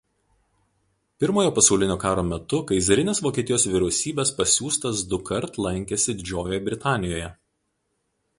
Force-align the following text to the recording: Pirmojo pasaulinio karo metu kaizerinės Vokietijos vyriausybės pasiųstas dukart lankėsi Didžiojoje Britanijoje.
Pirmojo 1.23 1.51
pasaulinio 1.59 1.97
karo 2.03 2.23
metu 2.29 2.61
kaizerinės 2.71 3.21
Vokietijos 3.27 3.67
vyriausybės 3.75 4.33
pasiųstas 4.41 5.05
dukart 5.13 5.61
lankėsi 5.67 6.17
Didžiojoje 6.19 6.63
Britanijoje. 6.73 7.31